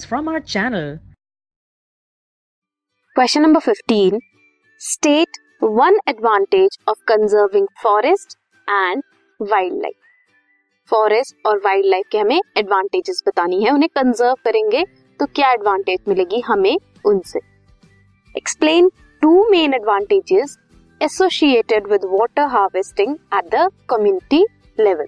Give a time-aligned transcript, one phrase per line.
[0.00, 0.98] videos from our channel.
[3.16, 4.20] Question number 15.
[4.80, 5.28] State
[5.60, 8.36] one advantage of conserving forest
[8.68, 9.02] and
[9.40, 9.96] wildlife.
[10.90, 14.82] Forest और wildlife के हमें advantages बतानी है, उन्हें कंजर्व करेंगे
[15.20, 16.76] तो क्या एडवांटेज मिलेगी हमें
[17.06, 17.40] उनसे
[18.34, 18.90] explain
[19.22, 20.56] two main advantages
[21.00, 24.44] associated with water harvesting at the community
[24.78, 25.06] level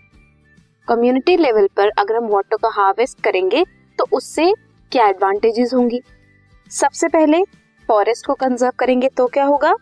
[0.89, 3.65] community level पर अगर हम वाटर का हार्वेस्ट करेंगे
[3.99, 4.53] तो उससे
[4.93, 6.01] क्या एडवांटेजेस होंगी?
[6.71, 7.43] सबसे पहले
[7.89, 9.73] फॉरेस्ट को कंजर्व करेंगे तो क्या होगा?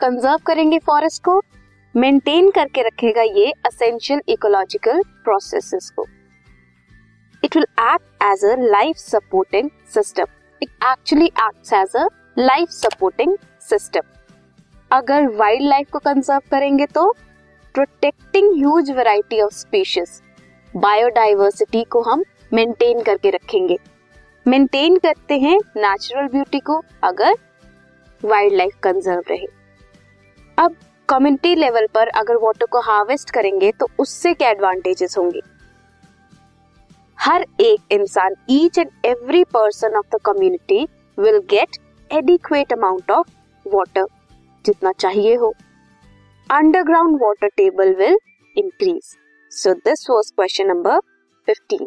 [0.00, 1.40] कंजर्व करेंगे फॉरेस्ट को
[1.94, 6.06] मेंटेन करके रखेगा ये असेंशियल इकोलॉजिकल प्रोसेसेस को।
[7.42, 10.26] It will act as a life supporting system
[10.60, 12.06] it actually act as a
[12.38, 13.36] life supporting
[13.68, 14.02] system
[14.90, 17.10] अगर वाइल्ड लाइफ को कंजर्व करेंगे तो
[17.74, 20.20] protecting huge variety of species
[20.74, 23.76] biodiversity को हम मेंटेन करके रखेंगे।
[24.46, 27.34] मेंटेन करते हैं नेचुरल ब्यूटी को अगर
[28.22, 29.46] वाइल्ड लाइफ कंजर्व रहे।
[30.58, 30.76] अब
[31.08, 35.40] कम्युनिटी लेवल पर अगर वाटर को हार्वेस्ट करेंगे तो उससे क्या एडवांटेजेस होंगे?
[37.18, 40.86] हर एक इंसान each and every person of the community
[41.18, 41.76] will get
[42.10, 43.30] adequate amount of
[43.66, 44.06] water
[44.64, 45.52] जितना चाहिए हो।
[46.50, 48.18] Underground water table will
[48.56, 49.16] increase
[49.52, 50.98] so this was question number
[51.48, 51.86] fifteen